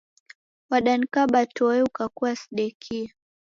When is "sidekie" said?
2.35-3.07